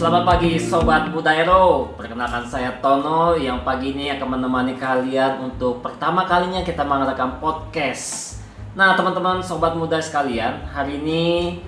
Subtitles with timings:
[0.00, 6.24] selamat pagi Sobat Budairo Perkenalkan saya Tono yang pagi ini akan menemani kalian untuk pertama
[6.24, 8.40] kalinya kita mengadakan podcast.
[8.72, 11.60] Nah teman-teman Sobat Muda sekalian Hari ini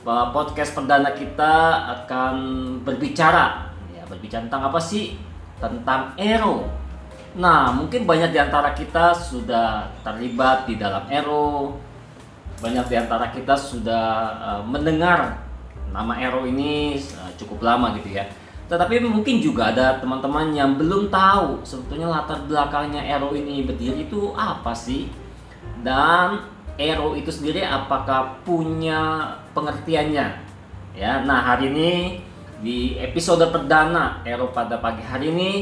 [0.00, 2.34] podcast perdana kita akan
[2.88, 3.68] berbicara.
[3.92, 5.20] Ya Berbicara tentang apa sih?
[5.60, 6.64] Tentang Ero.
[7.36, 11.76] Nah mungkin banyak di antara kita sudah terlibat di dalam Ero.
[12.64, 14.08] Banyak di antara kita sudah
[14.40, 15.44] uh, mendengar
[15.94, 18.26] nama Ero ini uh, cukup lama gitu ya.
[18.64, 24.32] Tetapi mungkin juga ada teman-teman yang belum tahu sebetulnya latar belakangnya Ero ini berdiri itu
[24.32, 25.12] apa sih?
[25.84, 26.48] Dan
[26.80, 30.26] Ero itu sendiri apakah punya pengertiannya?
[30.96, 31.92] Ya, nah hari ini
[32.64, 35.52] di episode perdana Ero pada pagi hari ini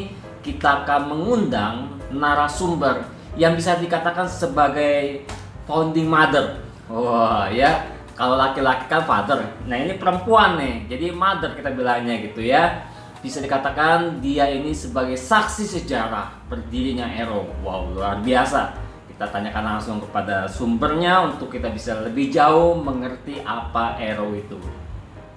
[0.47, 1.75] kita akan mengundang
[2.15, 3.03] narasumber
[3.35, 5.27] yang bisa dikatakan sebagai
[5.67, 6.63] founding mother.
[6.87, 9.41] Wah, ya kalau laki-laki kan father.
[9.65, 10.85] Nah ini perempuan nih.
[10.89, 12.85] Jadi mother kita bilangnya gitu ya.
[13.23, 17.49] Bisa dikatakan dia ini sebagai saksi sejarah berdirinya Ero.
[17.65, 18.75] Wow luar biasa.
[19.09, 24.59] Kita tanyakan langsung kepada sumbernya untuk kita bisa lebih jauh mengerti apa Ero itu.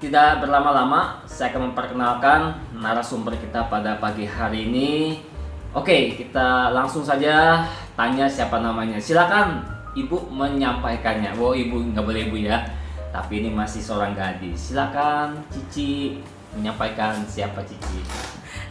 [0.01, 2.39] Tidak berlama-lama saya akan memperkenalkan
[2.75, 4.91] narasumber kita pada pagi hari ini.
[5.75, 7.63] Oke, kita langsung saja
[7.95, 8.99] tanya siapa namanya.
[8.99, 11.33] Silakan ibu menyampaikannya.
[11.39, 12.61] Wow, ibu nggak boleh ibu ya.
[13.15, 14.71] Tapi ini masih seorang gadis.
[14.71, 16.19] Silakan Cici
[16.51, 18.03] menyampaikan siapa Cici.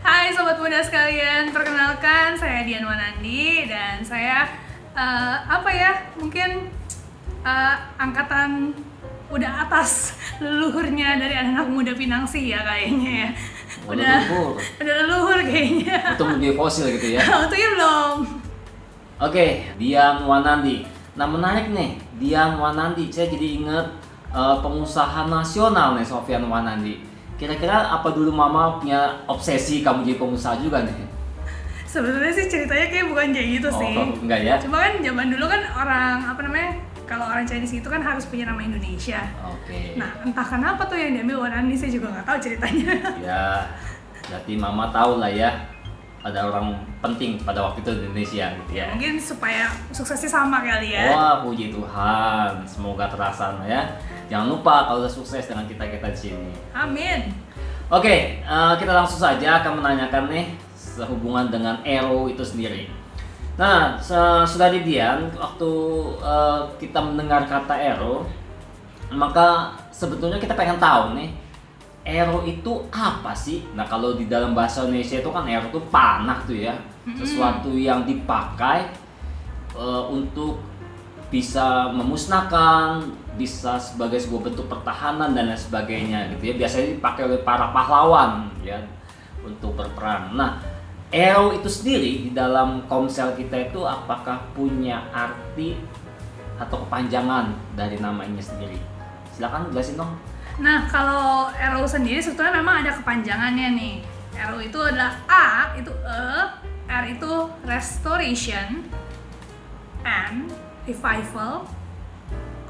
[0.05, 4.45] Hai sobat muda sekalian, perkenalkan saya Dian Wanandi dan saya
[4.93, 6.69] uh, apa ya mungkin
[7.41, 8.77] uh, angkatan
[9.33, 10.13] udah atas
[10.45, 13.29] leluhurnya dari anak-anak muda Pinangsi ya kayaknya ya.
[13.89, 14.61] Udah leluhur.
[14.61, 15.99] Udah leluhur kayaknya.
[16.21, 17.25] Untuk lebih fosil gitu ya.
[17.49, 18.17] Untuknya belum.
[19.25, 20.94] Oke, Dian Wanandi.
[21.15, 23.07] Nah menarik nih, Dian Wanandi.
[23.11, 23.87] Saya jadi inget
[24.35, 26.99] uh, pengusaha nasional nih Sofian Wanandi.
[27.39, 31.07] Kira-kira apa dulu Mama punya obsesi kamu jadi pengusaha juga nih?
[31.87, 33.95] Sebenarnya sih ceritanya kayak bukan kayak gitu oh, sih.
[34.27, 34.55] enggak ya?
[34.59, 36.71] Cuma kan zaman dulu kan orang apa namanya?
[37.05, 39.23] Kalau orang Chinese itu kan harus punya nama Indonesia.
[39.47, 39.71] Oke.
[39.71, 39.87] Okay.
[39.95, 42.91] Nah entah kenapa tuh yang diambil Wanandi saya juga nggak tahu ceritanya.
[43.23, 43.47] Ya,
[44.27, 45.74] berarti Mama tahu lah ya
[46.25, 46.73] ada orang
[47.05, 48.89] penting pada waktu itu di Indonesia gitu ya.
[48.97, 51.13] Mungkin supaya suksesnya sama kali ya.
[51.13, 52.65] Wah, puji Tuhan.
[52.65, 53.85] Semoga terasa ya.
[54.33, 56.49] Jangan lupa kalau udah sukses dengan kita kita di sini.
[56.73, 57.29] Amin.
[57.93, 62.89] Oke, uh, kita langsung saja akan menanyakan nih sehubungan dengan Ero itu sendiri.
[63.61, 65.71] Nah, sudah di Dian, waktu
[66.25, 68.25] uh, kita mendengar kata Ero,
[69.13, 71.44] maka sebetulnya kita pengen tahu nih
[72.05, 73.65] Ero itu apa sih?
[73.73, 76.77] Nah kalau di dalam bahasa Indonesia itu kan ero itu panah tuh ya,
[77.17, 78.93] sesuatu yang dipakai
[79.73, 80.61] uh, untuk
[81.33, 83.09] bisa memusnahkan,
[83.41, 86.55] bisa sebagai sebuah bentuk pertahanan dan lain sebagainya gitu ya.
[86.61, 88.85] Biasanya dipakai oleh para pahlawan ya
[89.41, 90.37] untuk berperang.
[90.37, 90.61] Nah
[91.09, 95.81] ero itu sendiri di dalam komsel kita itu apakah punya arti
[96.61, 98.77] atau kepanjangan dari namanya sendiri?
[99.33, 100.13] Silakan jelasin dong.
[100.63, 103.95] Nah, kalau RU sendiri sebetulnya memang ada kepanjangannya nih.
[104.51, 106.21] RU itu adalah A itu E,
[106.87, 107.33] R itu
[107.67, 108.87] restoration
[110.07, 110.53] and
[110.87, 111.67] revival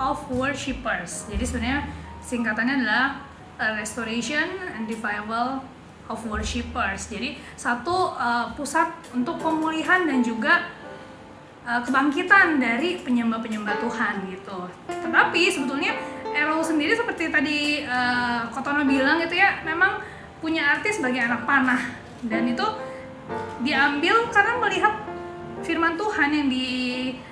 [0.01, 1.29] of worshippers.
[1.29, 1.81] Jadi sebenarnya
[2.25, 3.21] singkatannya adalah
[3.79, 5.61] restoration and revival
[6.09, 7.09] of worshippers.
[7.09, 10.69] Jadi satu uh, pusat untuk pemulihan dan juga
[11.65, 14.59] uh, kebangkitan dari penyembah-penyembah Tuhan gitu.
[14.89, 15.97] Tetapi sebetulnya
[16.35, 20.03] Errol sendiri seperti tadi uh, Kotono bilang gitu ya, memang
[20.43, 21.81] punya arti sebagai anak panah
[22.27, 22.67] dan itu
[23.65, 24.95] diambil karena melihat
[25.65, 26.69] firman Tuhan yang di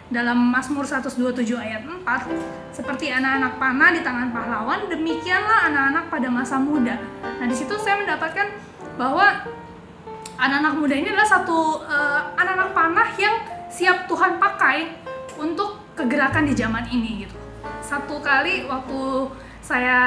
[0.08, 6.56] dalam Mazmur 127 ayat 4 seperti anak-anak panah di tangan pahlawan demikianlah anak-anak pada masa
[6.56, 6.96] muda.
[7.20, 8.48] Nah, di situ saya mendapatkan
[8.96, 9.44] bahwa
[10.40, 13.36] anak-anak muda ini adalah satu uh, anak-anak panah yang
[13.72, 14.88] siap Tuhan pakai
[15.36, 17.36] untuk kegerakan di zaman ini gitu.
[17.82, 19.30] Satu kali waktu
[19.62, 19.98] saya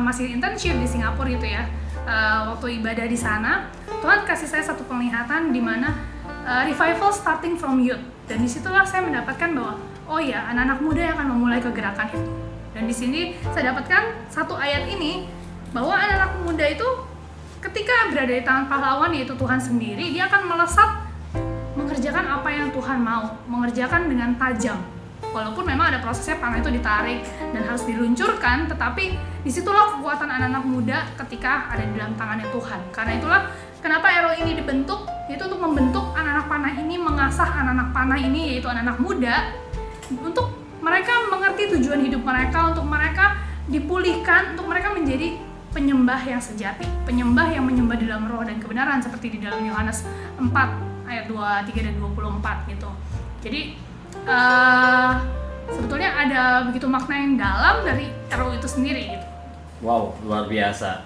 [0.00, 1.68] masih internship di Singapura gitu ya,
[2.08, 3.68] uh, waktu ibadah di sana,
[4.00, 5.92] Tuhan kasih saya satu penglihatan di mana
[6.46, 8.00] uh, revival starting from youth.
[8.26, 9.78] Dan di situlah saya mendapatkan bahwa
[10.10, 12.32] oh ya anak-anak muda yang akan memulai kegerakan itu.
[12.72, 13.20] Dan di sini
[13.52, 15.28] saya dapatkan satu ayat ini
[15.70, 16.88] bahwa anak-anak muda itu
[17.60, 20.90] ketika berada di tangan pahlawan yaitu Tuhan sendiri, dia akan melesat
[21.76, 24.80] mengerjakan apa yang Tuhan mau, mengerjakan dengan tajam.
[25.20, 27.20] Walaupun memang ada prosesnya panah itu ditarik
[27.52, 32.80] dan harus diluncurkan, tetapi di situlah kekuatan anak-anak muda ketika ada di dalam tangannya Tuhan.
[32.88, 33.40] Karena itulah
[33.84, 38.68] kenapa Ero ini dibentuk, yaitu untuk membentuk anak-anak panah ini, mengasah anak-anak panah ini, yaitu
[38.68, 39.34] anak-anak muda,
[40.08, 43.36] untuk mereka mengerti tujuan hidup mereka, untuk mereka
[43.66, 45.36] dipulihkan, untuk mereka menjadi
[45.76, 50.08] penyembah yang sejati, penyembah yang menyembah di dalam roh dan kebenaran seperti di dalam Yohanes
[50.40, 50.48] 4
[51.04, 52.88] ayat 23 dan 24 gitu.
[53.44, 53.76] Jadi
[54.26, 55.22] uh,
[55.70, 59.26] sebetulnya ada begitu makna yang dalam dari RU itu sendiri gitu.
[59.80, 61.04] Wow, luar biasa.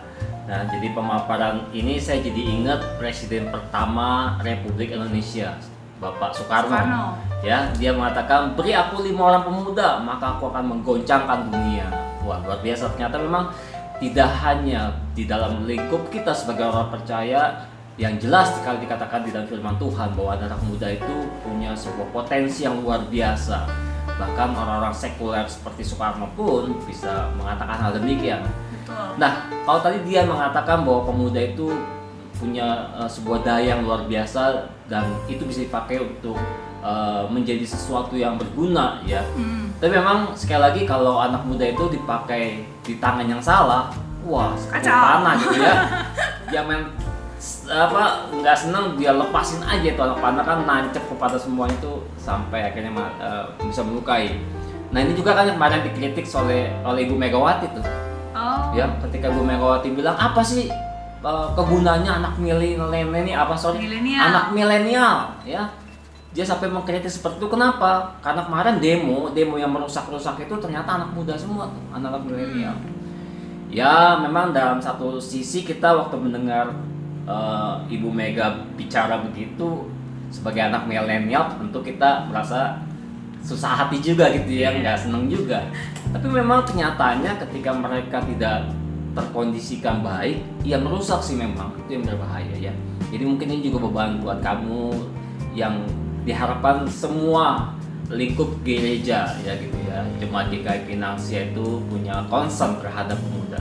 [0.50, 5.54] Nah, jadi pemaparan ini saya jadi ingat Presiden pertama Republik Indonesia,
[6.02, 6.74] Bapak Soekarno.
[6.74, 7.04] Soekarno.
[7.46, 11.86] Ya, dia mengatakan beri aku lima orang pemuda, maka aku akan menggoncangkan dunia.
[12.26, 12.90] Wah, luar biasa.
[12.98, 13.54] Ternyata memang
[14.00, 17.68] tidak hanya di dalam lingkup kita sebagai orang percaya
[18.00, 22.64] yang jelas sekali dikatakan di dalam firman Tuhan bahwa anak muda itu punya sebuah potensi
[22.64, 23.68] yang luar biasa.
[24.16, 28.40] Bahkan orang-orang sekuler seperti Soekarno pun bisa mengatakan hal demikian.
[29.20, 31.76] Nah kalau tadi dia mengatakan bahwa pemuda itu
[32.40, 36.40] punya uh, sebuah daya yang luar biasa dan itu bisa dipakai untuk
[36.80, 39.20] uh, menjadi sesuatu yang berguna ya.
[39.36, 39.68] Hmm.
[39.76, 43.92] tapi memang sekali lagi kalau anak muda itu dipakai di tangan yang salah,
[44.24, 45.76] wah panah gitu ya.
[46.52, 46.88] Dia main
[47.70, 50.42] apa nggak senang dia lepasin aja anak panah.
[50.42, 52.90] Kan nancep kepada semua itu sampai akhirnya
[53.22, 54.42] eh, bisa melukai.
[54.90, 57.86] Nah ini juga kan yang kemarin dikritik oleh oleh Ibu Megawati tuh,
[58.30, 58.74] Oh.
[58.74, 60.66] ya ketika Ibu Megawati bilang apa sih
[61.22, 63.32] eh, kegunaannya anak milenial ini?
[63.38, 63.86] Apa sorry?
[63.86, 64.22] Milenial.
[64.34, 65.16] anak milenial.
[65.46, 65.70] Ya.
[66.30, 67.50] Dia sampai mengkritik seperti itu.
[67.50, 68.14] Kenapa?
[68.22, 72.74] Karena kemarin demo demo yang merusak-rusak itu ternyata anak muda semua tuh anak-anak milenial.
[73.70, 76.74] Ya memang dalam satu sisi kita waktu mendengar
[77.26, 79.88] eh, ibu Mega bicara begitu
[80.30, 82.78] sebagai anak milenial tentu kita merasa
[83.42, 85.64] susah hati juga gitu ya nggak seneng juga.
[86.12, 88.70] Tapi memang kenyataannya ketika mereka tidak
[89.10, 92.72] terkondisikan baik ya merusak sih memang itu yang berbahaya ya.
[93.10, 94.94] Jadi mungkin ini juga beban buat kamu
[95.58, 95.82] yang
[96.22, 97.74] diharapkan semua
[98.06, 100.06] lingkup gereja ya gitu ya.
[100.22, 103.58] Jemaat GKI Pinangsia itu punya concern terhadap pemuda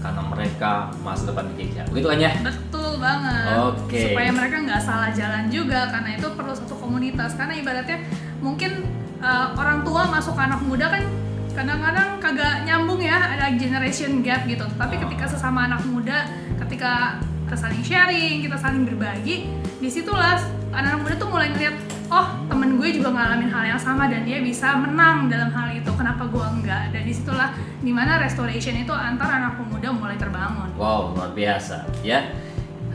[0.00, 1.84] karena mereka masa depan gereja.
[1.88, 2.32] Begitu kan ya
[2.80, 3.56] Betul banget.
[3.76, 4.00] Oke.
[4.08, 7.36] Supaya mereka nggak salah jalan juga karena itu perlu satu komunitas.
[7.36, 8.00] Karena ibaratnya
[8.40, 8.88] mungkin
[9.20, 11.04] uh, orang tua masuk ke anak muda kan
[11.52, 14.64] kadang-kadang kagak nyambung ya ada generation gap gitu.
[14.80, 16.24] Tapi ketika sesama anak muda,
[16.64, 20.40] ketika kita saling sharing, kita saling berbagi, di situlah
[20.72, 21.76] anak-anak muda tuh mulai ngeliat
[22.10, 25.90] oh temen gue juga ngalamin hal yang sama dan dia bisa menang dalam hal itu
[25.94, 27.50] kenapa gue enggak dan di situlah
[27.82, 32.30] di mana restoration itu antar anak pemuda mulai terbangun Wow, luar biasa ya.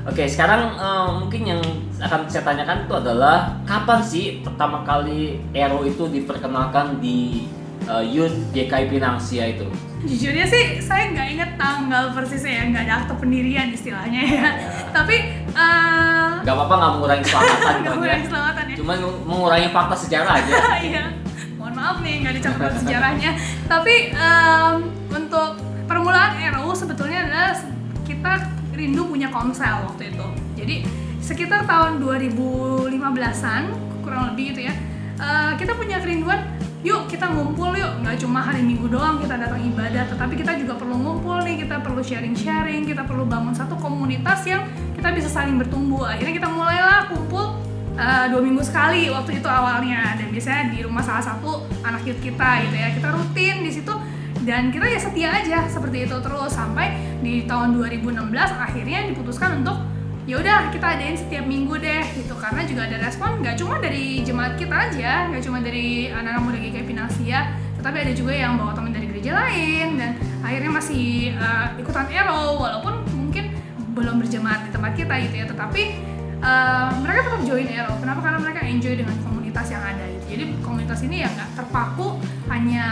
[0.05, 1.61] Oke, sekarang eh, mungkin yang
[1.97, 7.49] akan saya tanyakan itu adalah kapan sih pertama kali Ero itu diperkenalkan di
[7.83, 9.65] eh, Youth GKI Pinangsia itu?
[10.05, 14.49] Jujurnya sih saya nggak inget tanggal persisnya ya, nggak ada akte pendirian istilahnya ya.
[14.95, 15.15] Tapi
[15.49, 17.95] eh, Gak apa-apa nggak mengurangi selamatan nggak ya.
[17.97, 18.75] mengurangi keselamatan ya.
[18.77, 18.93] Cuma
[19.25, 20.53] mengurangi fakta sejarah aja.
[20.85, 21.03] Iya.
[21.57, 23.31] Mohon maaf nih nggak dicatat sejarahnya.
[23.65, 24.75] Tapi em,
[25.09, 25.57] untuk
[25.89, 27.57] permulaan RU sebetulnya adalah
[28.05, 28.33] kita
[28.75, 30.27] rindu punya komsel waktu itu.
[30.59, 30.75] Jadi
[31.23, 33.61] sekitar tahun 2015-an
[34.05, 34.73] kurang lebih gitu ya.
[35.15, 36.55] eh, kita punya kerinduan
[36.85, 40.77] yuk kita ngumpul yuk nggak cuma hari minggu doang kita datang ibadah tetapi kita juga
[40.77, 45.57] perlu ngumpul nih kita perlu sharing-sharing kita perlu bangun satu komunitas yang kita bisa saling
[45.57, 47.57] bertumbuh akhirnya kita mulailah kumpul
[47.97, 52.21] uh, dua minggu sekali waktu itu awalnya dan biasanya di rumah salah satu anak youth
[52.21, 53.93] kita gitu ya kita rutin di situ
[54.45, 56.93] dan kita ya setia aja seperti itu terus sampai
[57.25, 59.81] di tahun 2016 akhirnya diputuskan untuk
[60.29, 62.37] ya udah kita adain setiap minggu deh gitu.
[62.37, 66.57] Karena juga ada respon nggak cuma dari jemaat kita aja nggak cuma dari anak-anak muda
[66.61, 67.39] GKI Pinangsia
[67.81, 72.57] tetapi ada juga yang bawa teman dari gereja lain dan akhirnya masih uh, ikutan ero
[72.57, 73.53] walaupun mungkin
[73.93, 75.45] belum berjemaat di tempat kita gitu ya.
[75.49, 75.83] Tetapi
[76.41, 78.25] uh, mereka tetap join ero kenapa?
[78.25, 80.25] Karena mereka enjoy dengan komunitas yang ada gitu.
[80.37, 82.17] Jadi komunitas ini ya nggak terpaku
[82.49, 82.85] hanya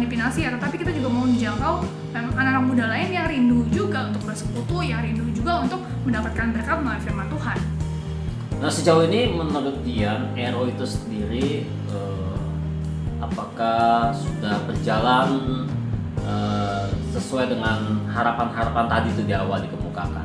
[0.00, 1.74] di Pinangsia tetapi kita juga mau menjangkau
[2.14, 7.02] anak-anak muda lain yang rindu juga untuk bersekutu yang rindu juga untuk mendapatkan berkat melalui
[7.02, 7.58] firman Tuhan
[8.64, 12.36] Nah sejauh ini menurut Dian, Ero itu sendiri eh,
[13.20, 15.28] apakah sudah berjalan
[16.24, 20.24] eh, sesuai dengan harapan-harapan tadi itu di awal dikemukakan?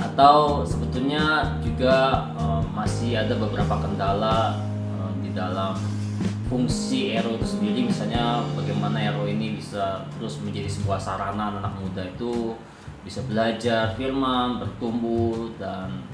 [0.00, 4.58] Atau sebetulnya juga eh, masih ada beberapa kendala
[4.98, 5.78] eh, di dalam
[6.52, 12.04] fungsi Ero itu sendiri misalnya bagaimana Ero ini bisa terus menjadi sebuah sarana anak muda
[12.04, 12.52] itu
[13.00, 16.04] bisa belajar firman, bertumbuh dan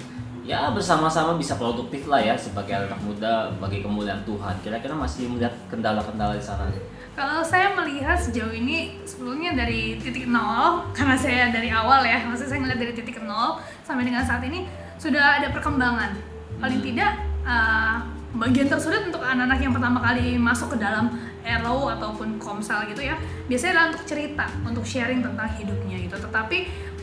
[0.46, 4.54] ya bersama-sama bisa produktif lah ya sebagai anak muda bagi kemuliaan Tuhan.
[4.62, 6.70] Kira-kira masih melihat kendala-kendala di sana?
[7.18, 12.56] Kalau saya melihat sejauh ini sebelumnya dari titik nol karena saya dari awal ya, maksudnya
[12.56, 14.70] saya melihat dari titik nol sampai dengan saat ini
[15.02, 16.14] sudah ada perkembangan.
[16.62, 16.88] Paling Hmm.
[16.94, 21.16] tidak uh, bagian tersulit untuk anak-anak yang pertama kali masuk ke dalam
[21.48, 23.16] Arrow ataupun Komsel gitu ya
[23.48, 26.16] biasanya adalah untuk cerita untuk sharing tentang hidupnya gitu.
[26.20, 26.58] Tetapi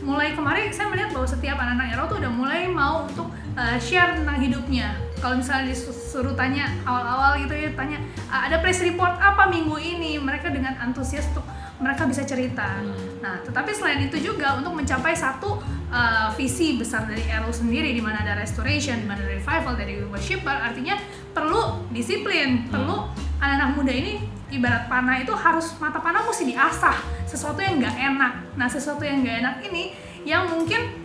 [0.06, 3.26] mulai kemarin saya melihat bahwa setiap anak-anak Arrow tuh udah mulai mau untuk
[3.58, 4.94] uh, share tentang hidupnya.
[5.18, 7.98] Kalau misalnya disuruh tanya awal-awal gitu ya tanya
[8.30, 10.22] ada press report apa minggu ini?
[10.22, 11.42] Mereka dengan antusias untuk
[11.76, 12.80] mereka bisa cerita.
[12.80, 13.20] Hmm.
[13.20, 15.60] Nah, tetapi selain itu juga untuk mencapai satu
[15.92, 20.00] uh, visi besar dari Arrow sendiri di mana ada restoration, di mana ada revival dari
[20.08, 20.96] worshiper, artinya
[21.36, 22.72] perlu disiplin, hmm.
[22.72, 22.96] perlu
[23.40, 24.12] anak-anak muda ini
[24.48, 26.96] ibarat panah itu harus mata panah mesti diasah
[27.28, 28.32] sesuatu yang nggak enak.
[28.56, 29.92] Nah, sesuatu yang nggak enak ini
[30.24, 30.96] yang mungkin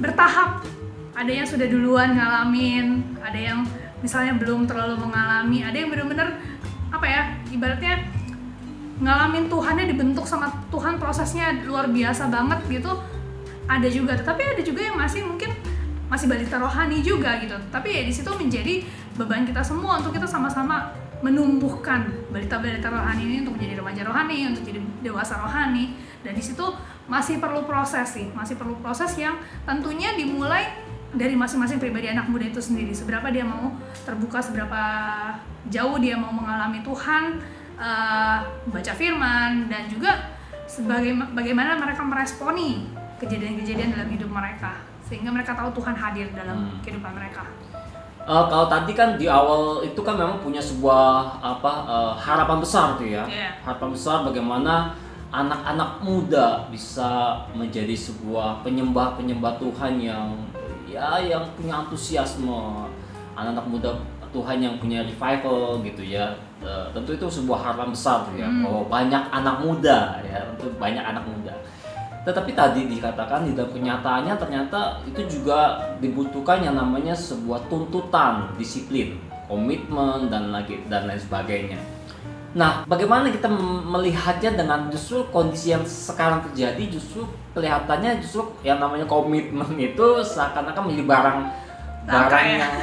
[0.00, 0.64] bertahap.
[1.14, 3.62] Ada yang sudah duluan ngalamin, ada yang
[4.02, 6.42] misalnya belum terlalu mengalami, ada yang benar-benar
[6.90, 7.22] apa ya,
[7.54, 8.02] ibaratnya
[9.02, 12.92] ngalamin Tuhannya dibentuk sama Tuhan prosesnya luar biasa banget gitu.
[13.64, 15.50] Ada juga tapi ada juga yang masih mungkin
[16.06, 17.56] masih balita rohani juga gitu.
[17.72, 18.84] Tapi ya di situ menjadi
[19.18, 20.92] beban kita semua untuk kita sama-sama
[21.24, 25.96] menumbuhkan balita-balita rohani ini untuk menjadi remaja rohani untuk jadi dewasa rohani.
[26.20, 26.64] Dan di situ
[27.04, 29.36] masih perlu proses sih masih perlu proses yang
[29.68, 30.64] tentunya dimulai
[31.14, 32.92] dari masing-masing pribadi anak muda itu sendiri.
[32.92, 33.74] Seberapa dia mau
[34.04, 34.82] terbuka seberapa
[35.72, 37.40] jauh dia mau mengalami Tuhan
[37.78, 38.38] uh,
[38.70, 42.88] baca firman dan juga sebagai bagaimana mereka meresponi
[43.20, 46.80] kejadian-kejadian dalam hidup mereka sehingga mereka tahu Tuhan hadir dalam hmm.
[46.82, 47.44] kehidupan mereka.
[48.24, 52.96] Uh, kalau tadi kan di awal itu kan memang punya sebuah apa uh, harapan besar
[52.96, 53.52] tuh ya yeah.
[53.60, 54.96] harapan besar bagaimana
[55.28, 60.40] anak-anak muda bisa menjadi sebuah penyembah penyembah Tuhan yang
[60.88, 62.88] ya yang punya antusiasme
[63.36, 63.90] anak-anak muda
[64.32, 66.32] Tuhan yang punya revival gitu ya
[66.64, 68.64] uh, tentu itu sebuah harapan besar ya hmm.
[68.64, 71.54] bahwa banyak anak muda ya tentu banyak anak muda
[72.24, 79.20] tetapi tadi dikatakan di dalam kenyataannya ternyata itu juga dibutuhkan yang namanya sebuah tuntutan disiplin
[79.44, 81.76] komitmen dan lagi dan lain sebagainya
[82.54, 83.50] Nah, bagaimana kita
[83.90, 90.86] melihatnya dengan justru kondisi yang sekarang terjadi justru kelihatannya justru yang namanya komitmen itu seakan-akan
[90.86, 91.38] menjadi barang
[92.04, 92.56] barang ya?
[92.60, 92.74] yang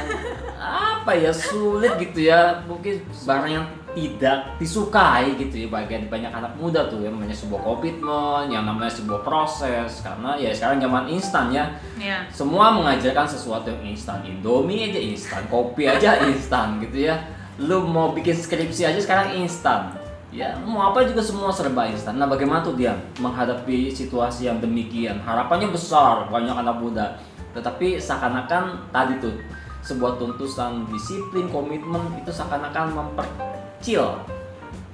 [0.62, 2.62] apa ya sulit gitu ya.
[2.66, 5.68] Mungkin barang yang tidak disukai gitu ya.
[5.70, 10.00] Bagian banyak anak muda tuh yang namanya sebuah komitmen yang namanya sebuah proses.
[10.02, 11.64] Karena ya sekarang zaman instan ya.
[11.98, 12.26] Yeah.
[12.30, 14.22] semua mengajarkan sesuatu yang instan.
[14.26, 17.18] Indomie aja instan kopi aja instan gitu ya.
[17.60, 19.98] Lu mau bikin skripsi aja sekarang instan.
[20.32, 22.16] Ya mau apa juga semua serba instan.
[22.16, 25.20] Nah bagaimana tuh dia menghadapi situasi yang demikian?
[25.20, 27.20] Harapannya besar banyak anak muda
[27.52, 29.36] tetapi seakan-akan tadi tuh
[29.82, 34.22] sebuah tuntutan disiplin komitmen itu seakan-akan memperkecil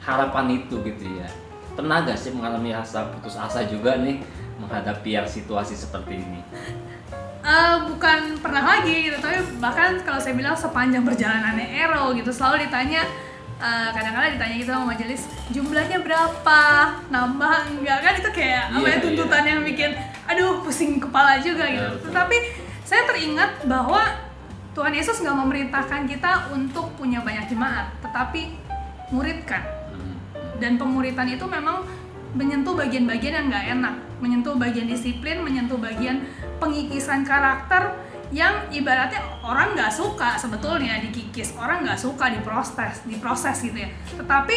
[0.02, 1.28] harapan itu gitu ya.
[1.76, 4.18] Pernah gak sih mengalami rasa putus asa juga nih
[4.58, 6.40] menghadapi yang situasi seperti ini?
[7.44, 12.66] Uh, bukan pernah lagi gitu tapi bahkan kalau saya bilang sepanjang perjalanannya Ero gitu selalu
[12.66, 13.06] ditanya
[13.58, 16.62] kadang kadang-kadang ditanya gitu sama majelis jumlahnya berapa?
[17.10, 17.98] Nambah enggak?
[18.06, 19.50] Kan itu kayak yeah, apa ya iya, tuntutan yeah.
[19.50, 19.90] yang bikin
[20.28, 22.36] aduh pusing kepala juga gitu yeah, tetapi
[22.88, 24.28] saya teringat bahwa
[24.78, 28.54] Tuhan Yesus nggak memerintahkan kita untuk punya banyak jemaat, tetapi
[29.10, 29.60] muridkan.
[29.90, 30.14] Hmm.
[30.62, 31.82] Dan pemuritan itu memang
[32.38, 36.30] menyentuh bagian-bagian yang nggak enak, menyentuh bagian disiplin, menyentuh bagian
[36.62, 37.98] pengikisan karakter
[38.30, 43.90] yang ibaratnya orang nggak suka sebetulnya dikikis, orang nggak suka diproses, diproses gitu ya.
[44.14, 44.56] Tetapi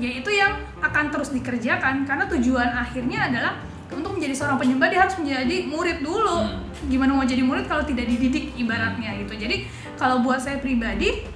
[0.00, 3.52] ya itu yang akan terus dikerjakan karena tujuan akhirnya adalah
[3.94, 6.88] untuk menjadi seorang penyembah dia harus menjadi murid dulu hmm.
[6.90, 9.66] gimana mau jadi murid kalau tidak dididik ibaratnya gitu jadi
[9.98, 11.26] kalau buat saya pribadi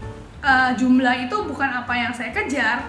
[0.44, 2.84] uh, jumlah itu bukan apa yang saya kejar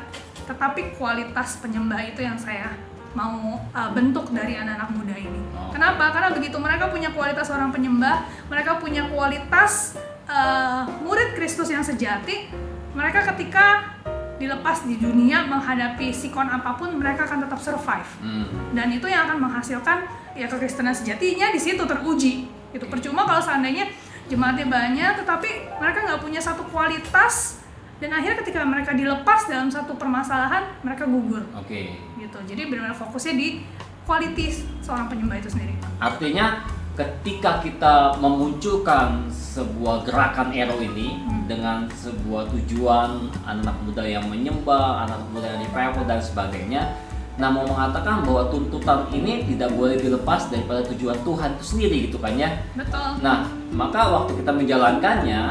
[0.45, 2.77] tetapi kualitas penyembah itu yang saya
[3.15, 5.39] mau uh, bentuk dari anak-anak muda ini.
[5.55, 5.71] Oh.
[5.71, 6.11] Kenapa?
[6.11, 9.95] Karena begitu mereka punya kualitas seorang penyembah, mereka punya kualitas
[10.27, 12.51] uh, murid Kristus yang sejati,
[12.91, 13.94] mereka ketika
[14.35, 18.09] dilepas di dunia menghadapi sikon apa pun mereka akan tetap survive.
[18.19, 18.75] Hmm.
[18.75, 20.03] dan itu yang akan menghasilkan
[20.35, 22.51] ya kekristenan sejatinya di situ teruji.
[22.75, 23.87] Itu percuma kalau seandainya
[24.27, 25.49] jemaatnya banyak tetapi
[25.79, 27.63] mereka nggak punya satu kualitas
[28.03, 31.47] dan akhirnya ketika mereka dilepas dalam satu permasalahan mereka gugur.
[31.55, 31.95] Oke.
[31.95, 32.19] Okay.
[32.19, 32.39] gitu.
[32.43, 33.47] Jadi benar-benar fokusnya di
[34.03, 35.79] kualitas seorang penyembah itu sendiri.
[35.97, 41.47] Artinya ketika kita memunculkan sebuah gerakan Ero ini hmm.
[41.47, 46.81] dengan sebuah tujuan anak muda yang menyembah, anak muda yang revival dan sebagainya,
[47.35, 52.17] nah mau mengatakan bahwa tuntutan ini tidak boleh dilepas daripada tujuan Tuhan itu sendiri gitu
[52.19, 52.63] kan ya.
[52.79, 53.19] Betul.
[53.19, 55.43] Nah, maka waktu kita menjalankannya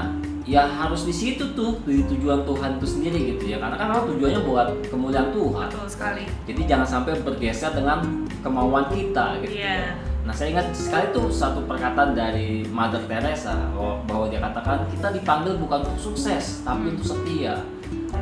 [0.45, 4.05] ya harus di situ tuh di tujuan Tuhan itu sendiri gitu ya karena kan kalau
[4.13, 5.69] tujuannya buat kemuliaan Tuhan.
[5.69, 6.25] Betul sekali.
[6.49, 9.61] Jadi jangan sampai bergeser dengan kemauan kita gitu.
[9.61, 9.97] Yeah.
[10.01, 15.13] Ya Nah saya ingat sekali tuh satu perkataan dari Mother Teresa bahwa- dia katakan kita
[15.13, 17.61] dipanggil bukan untuk sukses tapi untuk setia.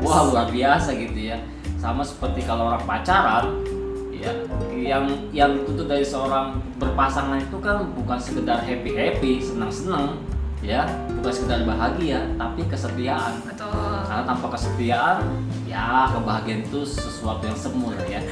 [0.02, 1.38] Wah luar biasa gitu ya.
[1.78, 3.62] Sama seperti kalau orang pacaran,
[4.10, 4.34] ya
[4.74, 10.18] yang yang dituntut dari seorang berpasangan itu kan bukan sekedar happy happy, senang senang,
[10.58, 10.86] ya
[11.18, 13.42] bukan sekedar bahagia, tapi kesetiaan.
[13.46, 13.70] betul
[14.06, 15.18] Karena tanpa kesetiaan,
[15.66, 18.22] ya kebahagiaan itu sesuatu yang semu ya.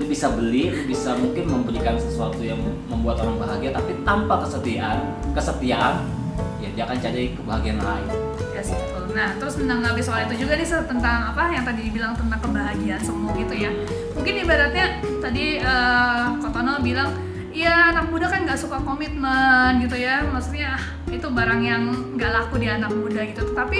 [0.00, 2.56] Lu bisa beli, lu bisa mungkin memberikan sesuatu yang
[2.88, 6.08] membuat orang bahagia, tapi tanpa kesetiaan, kesetiaan,
[6.56, 8.08] ya dia akan cari kebahagiaan lain.
[8.56, 9.12] Yes, betul.
[9.12, 13.28] Nah, terus menanggapi soal itu juga nih tentang apa yang tadi dibilang tentang kebahagiaan semu
[13.36, 13.70] gitu ya.
[14.16, 14.86] Mungkin ibaratnya
[15.20, 17.12] tadi eh Kotono bilang,
[17.52, 20.24] iya anak muda kan nggak suka komitmen gitu ya.
[20.24, 21.82] Maksudnya ah, itu barang yang
[22.16, 23.52] nggak laku di anak muda gitu.
[23.52, 23.78] Tetapi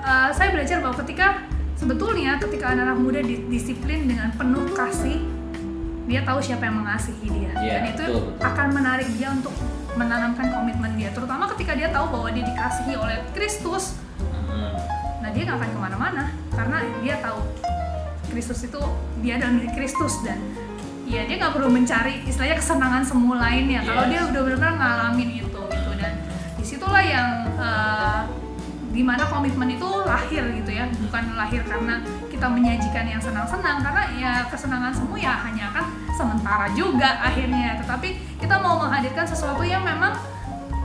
[0.00, 1.44] eh, saya belajar bahwa ketika
[1.76, 5.18] sebetulnya ketika anak-anak muda disiplin dengan penuh kasih,
[6.04, 8.42] dia tahu siapa yang mengasihi dia Iya, dan itu betul, betul.
[8.44, 9.54] akan menarik dia untuk
[9.92, 13.98] menanamkan komitmen dia terutama ketika dia tahu bahwa dia dikasihi oleh Kristus
[14.44, 14.76] Hmm.
[15.18, 17.40] nah dia nggak akan ke mana-mana karena dia tahu
[18.28, 18.80] Kristus itu
[19.18, 20.38] dia adalah milik Kristus dan
[21.04, 24.10] ya dia nggak perlu mencari istilahnya kesenangan semu lainnya kalau Yes.
[24.10, 26.12] dia udah benar-benar ngalamin itu gitu dan
[26.54, 28.20] di situlah yang eh,
[28.88, 32.04] di mana komitmen itu lahir gitu ya bukan lahir karena
[32.42, 38.18] kita menyajikan yang senang-senang karena ya kesenangan semu ya hanya akan sementara juga akhirnya tetapi
[38.42, 40.18] kita mau menghadirkan sesuatu yang memang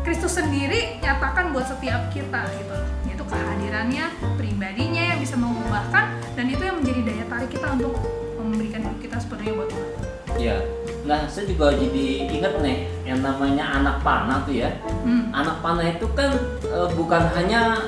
[0.06, 2.78] Kristus sendiri nyatakan buat setiap kita gitu
[3.10, 4.06] yaitu kehadirannya
[4.38, 7.94] pribadinya yang bisa mengubahkan dan itu yang menjadi daya tarik kita untuk
[8.38, 9.90] memberikan hidup kita sepenuhnya buat Tuhan
[10.38, 10.62] Ya,
[11.10, 14.70] nah saya juga jadi ingat nih yang namanya anak panah tuh ya.
[14.86, 15.34] hmm.
[15.34, 16.38] Anak panah itu kan
[16.70, 17.82] eh, bukan hanya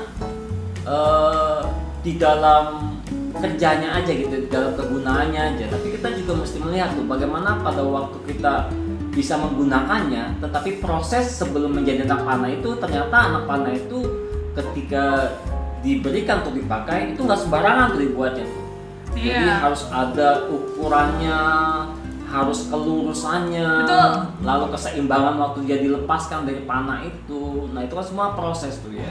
[0.82, 1.62] eh,
[2.02, 2.89] di dalam
[3.38, 8.18] kerjanya aja gitu, dalam kegunaannya aja, tapi kita juga mesti melihat tuh bagaimana pada waktu
[8.26, 8.68] kita
[9.10, 13.98] bisa menggunakannya, tetapi proses sebelum menjadi anak panah itu ternyata anak panah itu
[14.54, 15.34] ketika
[15.80, 18.64] diberikan untuk dipakai itu nggak sembarangan tuh dibuatnya tuh.
[19.10, 19.58] Jadi Iya.
[19.58, 21.40] harus ada ukurannya,
[22.30, 24.10] harus kelurusannya, Betul.
[24.46, 27.66] lalu keseimbangan waktu dia dilepaskan dari panah itu.
[27.74, 29.10] Nah itu kan semua proses tuh ya.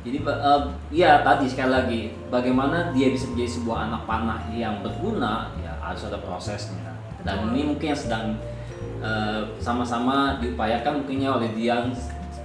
[0.00, 0.60] Jadi eh,
[0.92, 2.00] ya tadi sekali lagi
[2.32, 6.96] bagaimana dia bisa menjadi sebuah anak panah yang berguna ya harus ada prosesnya.
[7.20, 8.24] Dan ini mungkin yang sedang
[9.04, 11.92] eh, sama-sama diupayakan mungkinnya oleh Dian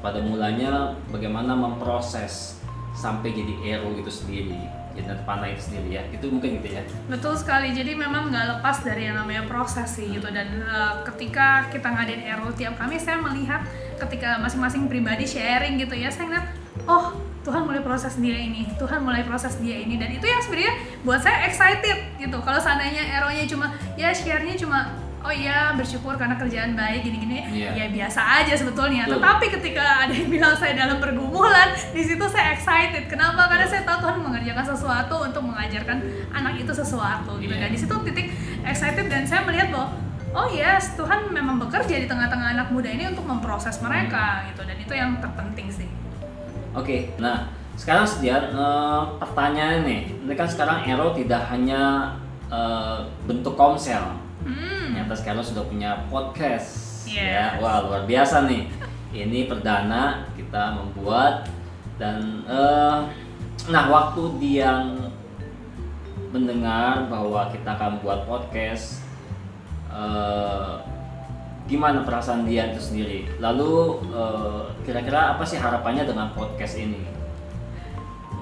[0.03, 2.59] pada mulanya bagaimana memproses
[2.95, 4.55] sampai jadi hero itu sendiri,
[4.95, 6.03] jadi panah itu sendiri ya.
[6.11, 6.83] Itu mungkin gitu ya.
[7.11, 11.71] Betul sekali, jadi memang nggak lepas dari yang namanya proses sih gitu dan eh, ketika
[11.71, 13.63] kita ngadain Ero tiap kami saya melihat
[13.95, 16.47] ketika masing-masing pribadi sharing gitu ya saya ngeliat
[16.83, 20.01] oh Tuhan mulai proses dia ini, Tuhan mulai proses dia ini.
[20.01, 20.73] Dan itu yang sebenarnya
[21.05, 22.41] buat saya excited gitu.
[22.41, 27.45] Kalau seandainya Ero-nya cuma ya share-nya cuma oh iya bersyukur karena kerjaan baik gini-gini.
[27.53, 27.69] Iya.
[27.77, 29.05] ya biasa aja sebetulnya.
[29.05, 29.21] Betul.
[29.21, 33.05] tetapi ketika ada yang bilang saya dalam pergumulan di situ saya excited.
[33.05, 33.45] Kenapa?
[33.45, 35.97] Karena saya tahu Tuhan mengerjakan sesuatu untuk mengajarkan
[36.33, 37.53] anak itu sesuatu gitu.
[37.53, 37.61] Iya.
[37.61, 38.27] dan di situ titik
[38.65, 39.87] excited dan saya melihat bahwa
[40.33, 44.61] oh yes Tuhan memang bekerja di tengah-tengah anak muda ini untuk memproses mereka gitu.
[44.65, 46.04] Dan itu yang terpenting sih
[46.75, 47.47] Oke, nah
[47.79, 50.01] sekarang sedian eh, pertanyaan nih.
[50.11, 52.11] Ini kan sekarang Ero tidak hanya
[52.51, 54.19] eh, bentuk komsel.
[54.43, 57.07] hmm Ternyata sekarang sudah punya podcast.
[57.07, 57.31] Yes.
[57.31, 58.67] Ya, wah luar biasa nih.
[59.15, 61.47] Ini perdana kita membuat
[61.95, 62.99] dan eh,
[63.71, 64.99] nah waktu Dian
[66.35, 68.99] mendengar bahwa kita akan buat podcast
[69.87, 70.44] eh,
[71.65, 73.25] gimana perasaan dia itu sendiri?
[73.41, 77.01] Lalu eh, kira-kira apa sih harapannya dengan podcast ini?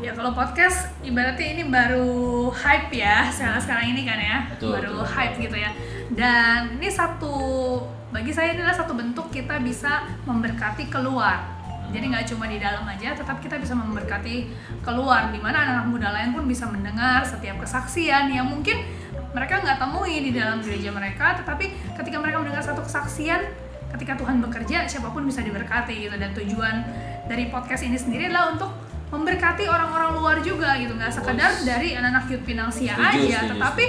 [0.03, 4.37] Ya kalau podcast ibaratnya ini baru hype ya sekarang sekarang ini kan ya.
[4.51, 5.11] Betul, baru betul.
[5.15, 5.71] hype gitu ya.
[6.11, 7.35] Dan ini satu
[8.11, 11.55] bagi saya ini adalah satu bentuk kita bisa memberkati keluar.
[11.95, 14.51] Jadi nggak cuma di dalam aja tetapi kita bisa memberkati
[14.83, 18.27] keluar di mana anak-anak muda lain pun bisa mendengar setiap kesaksian.
[18.27, 18.77] Yang mungkin
[19.33, 21.65] mereka nggak temui di dalam gereja mereka tetapi
[21.97, 23.41] ketika mereka mendengar satu kesaksian
[23.93, 26.15] ketika Tuhan bekerja siapa pun bisa diberkati gitu.
[26.17, 26.75] Dan tujuan
[27.29, 28.71] dari podcast ini sendiri adalah untuk
[29.13, 30.97] memberkati orang-orang luar juga gitu.
[30.97, 33.85] Nggak sekedar dari anak-anak youth Pinangsia Setuju, aja setuju, tetapi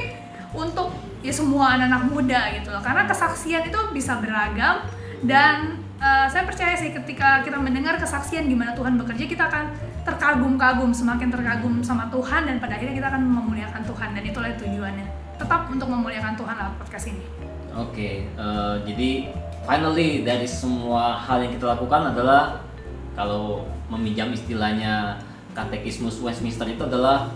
[0.54, 0.88] untuk
[1.24, 2.82] ya semua anak-anak muda gitu loh.
[2.84, 4.84] Karena kesaksian itu bisa beragam
[5.24, 9.64] dan eh, saya percaya sih ketika kita mendengar kesaksian gimana Tuhan bekerja kita akan
[10.04, 15.23] terkagum-kagum semakin terkagum sama Tuhan dan pada akhirnya kita akan memuliakan Tuhan dan itulah tujuannya
[15.36, 17.24] tetap untuk memuliakan Tuhan lewat podcast ini.
[17.74, 19.10] Oke eh, jadi
[19.66, 22.62] finally dari semua hal yang kita lakukan adalah
[23.18, 25.18] kalau meminjam istilahnya
[25.54, 27.30] katekismus Westminster itu adalah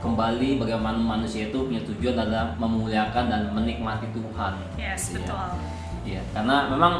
[0.00, 4.54] kembali bagaimana manusia itu punya tujuan adalah memuliakan dan menikmati Tuhan.
[4.80, 5.14] Yes Iya.
[5.20, 5.46] betul.
[6.00, 6.94] Iya, karena memang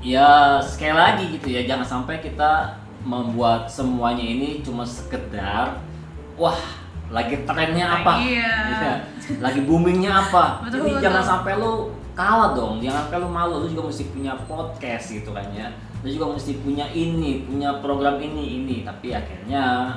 [0.00, 5.76] ya sekali lagi gitu ya jangan sampai kita membuat semuanya ini cuma sekedar
[6.40, 6.79] wah
[7.10, 8.54] lagi trennya apa Iya.
[8.70, 8.92] Iya.
[9.38, 11.02] lagi boomingnya apa Betul, jadi betul.
[11.02, 11.72] jangan sampai lu
[12.14, 15.66] kalah dong jangan sampai lu malu lu juga mesti punya podcast gitu kan ya
[16.00, 19.94] lu juga mesti punya ini punya program ini ini tapi akhirnya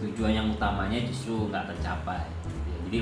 [0.00, 2.20] tujuan yang utamanya justru nggak tercapai
[2.64, 2.98] Ya, jadi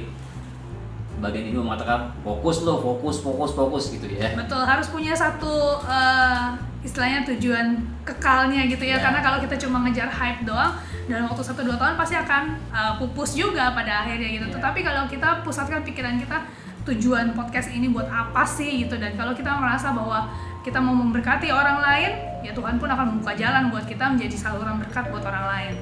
[1.18, 6.44] bagian ini mengatakan fokus lo fokus fokus fokus gitu ya Betul, harus punya satu eh,
[6.82, 8.98] istilahnya tujuan kekalnya gitu ya.
[8.98, 9.02] Ya.
[9.06, 10.74] Karena kalau kita cuma ngejar hype doang,
[11.10, 14.46] dalam waktu 1 2 tahun pasti akan eh, pupus juga pada akhirnya gitu.
[14.50, 14.54] Ya.
[14.58, 16.46] Tetapi kalau kita pusatkan pikiran kita
[16.82, 20.26] tujuan podcast ini buat apa sih gitu dan kalau kita merasa bahwa
[20.62, 22.10] kita mau memberkati orang lain,
[22.46, 25.74] ya Tuhan pun akan membuka jalan buat kita menjadi saluran berkat buat orang lain.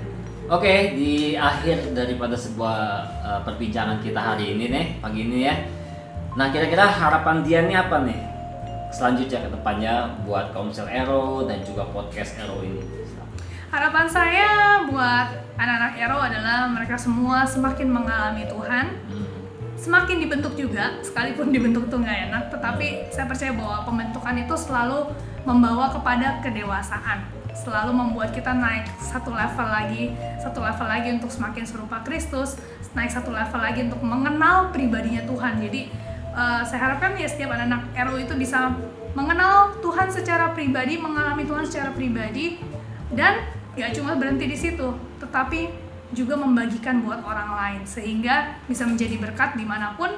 [0.50, 2.80] Oke, di akhir daripada sebuah
[3.22, 5.54] uh, perbincangan kita hari ini nih, pagi ini ya.
[6.34, 8.18] Nah, kira-kira harapan dia nih apa nih?
[8.90, 12.99] Selanjutnya ke depannya buat Komsel Ero dan juga podcast Ero ini.
[13.70, 18.98] Harapan saya buat anak-anak Ero adalah mereka semua semakin mengalami Tuhan,
[19.78, 25.14] semakin dibentuk juga, sekalipun dibentuk tuh nggak enak, tetapi saya percaya bahwa pembentukan itu selalu
[25.46, 31.62] membawa kepada kedewasaan, selalu membuat kita naik satu level lagi, satu level lagi untuk semakin
[31.62, 32.58] serupa Kristus,
[32.98, 35.62] naik satu level lagi untuk mengenal pribadinya Tuhan.
[35.62, 35.94] Jadi
[36.34, 38.74] eh, saya harapkan ya setiap anak-anak RO itu bisa
[39.14, 42.58] mengenal Tuhan secara pribadi, mengalami Tuhan secara pribadi,
[43.14, 45.72] dan gak cuma berhenti di situ, tetapi
[46.12, 50.10] juga membagikan buat orang lain sehingga bisa menjadi berkat di mana pun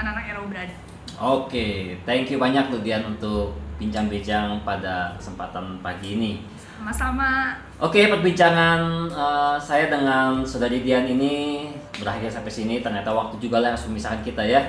[0.00, 0.76] anak-anak RO berada.
[1.16, 6.32] Oke, thank you banyak tuh Dian untuk bincang-bincang pada kesempatan pagi ini.
[6.76, 7.56] Sama-sama.
[7.80, 12.84] Oke, perbincangan uh, saya dengan saudari Dian ini berakhir sampai sini.
[12.84, 14.60] Ternyata waktu juga lah yang harus memisahkan kita ya.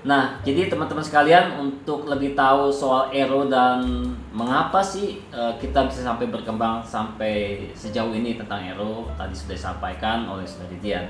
[0.00, 3.84] Nah, jadi teman-teman sekalian untuk lebih tahu soal Ero dan
[4.32, 10.24] mengapa sih uh, kita bisa sampai berkembang sampai sejauh ini tentang Ero tadi sudah disampaikan
[10.24, 11.04] oleh saudari Dian.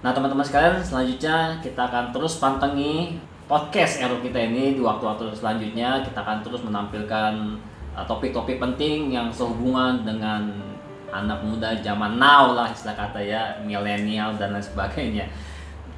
[0.00, 6.00] Nah, teman-teman sekalian, selanjutnya kita akan terus pantengi podcast Ero kita ini di waktu-waktu selanjutnya.
[6.00, 7.60] Kita akan terus menampilkan
[7.92, 10.48] uh, topik-topik penting yang sehubungan dengan
[11.12, 15.28] anak muda zaman now lah istilah kata ya, milenial dan lain sebagainya.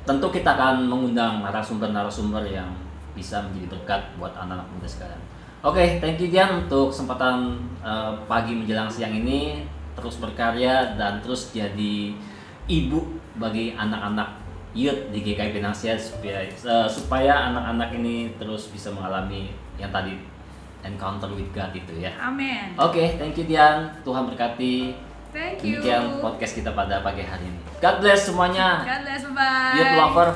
[0.06, 2.70] Tentu kita akan mengundang narasumber-narasumber yang
[3.12, 5.22] bisa menjadi berkat buat anak-anak muda sekalian.
[5.66, 9.66] Oke, thank you Dian untuk kesempatan uh, pagi menjelang siang ini
[9.98, 12.14] terus berkarya dan terus jadi
[12.70, 19.48] ibu bagi anak-anak youth di GKI Finansial supaya eh, supaya anak-anak ini terus bisa mengalami
[19.80, 20.20] yang tadi
[20.84, 22.12] encounter with God itu ya.
[22.20, 22.76] Amin.
[22.76, 23.88] Oke, thank you Dian.
[24.04, 25.05] Tuhan berkati.
[25.34, 25.82] Thank you.
[25.82, 27.58] Demikian podcast kita pada pagi hari ini.
[27.82, 28.82] God bless semuanya.
[28.84, 29.22] God bless.
[29.30, 29.76] Bye.
[29.78, 30.28] Youth lover.